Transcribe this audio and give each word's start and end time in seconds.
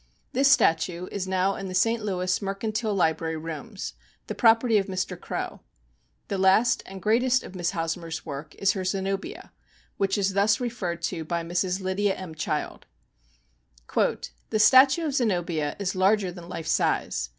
This 0.33 0.49
statue 0.49 1.05
is 1.11 1.27
now 1.27 1.53
in 1.55 1.67
the 1.67 1.75
St. 1.75 2.01
Louis 2.01 2.41
Mercantile 2.41 2.95
Library 2.95 3.37
rooms 3.37 3.93
вҖ" 4.23 4.27
the 4.29 4.33
property 4.33 4.79
of 4.79 4.87
Mr. 4.87 5.15
Crow. 5.15 5.61
The 6.27 6.39
last 6.39 6.81
and 6.87 6.99
greatest 7.03 7.43
of 7.43 7.53
Miss 7.53 7.69
Hosmer's 7.69 8.25
works 8.25 8.55
is 8.57 8.71
her" 8.71 8.83
Zenobia," 8.83 9.51
which 9.97 10.17
is 10.17 10.33
thus 10.33 10.59
referred 10.59 11.03
to 11.03 11.23
by 11.23 11.43
Mrs. 11.43 11.81
Lydia 11.81 12.15
M. 12.15 12.33
Child: 12.33 12.87
"The 13.93 14.57
statue 14.57 15.05
of 15.05 15.13
Zenobia 15.13 15.75
is 15.77 15.93
larger 15.93 16.31
than 16.31 16.49
life 16.49 16.65
size. 16.65 17.29